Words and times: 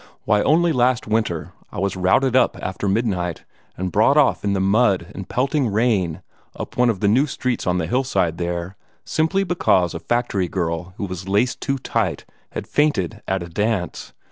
Why, 0.25 0.41
only 0.41 0.71
last 0.73 1.05
winter, 1.05 1.53
I 1.71 1.77
was 1.77 1.95
routed 1.95 2.35
up 2.35 2.57
after 2.59 2.87
midnight, 2.87 3.45
and 3.77 3.91
brought 3.91 4.17
off 4.17 4.43
in 4.43 4.53
the 4.53 4.59
mud 4.59 5.11
and 5.13 5.29
pelting 5.29 5.67
rain 5.71 6.23
up 6.55 6.75
one 6.75 6.89
of 6.89 7.01
the 7.01 7.07
new 7.07 7.27
streets 7.27 7.67
on 7.67 7.77
the 7.77 7.85
hillside 7.85 8.39
there, 8.39 8.75
simply 9.05 9.43
because 9.43 9.93
a 9.93 9.99
factory 9.99 10.47
girl 10.47 10.95
who 10.97 11.05
was 11.05 11.29
laced 11.29 11.61
too 11.61 11.77
tight 11.77 12.25
had 12.53 12.65
fainted 12.65 13.21
at 13.27 13.43
a 13.43 13.47
dance. 13.47 14.11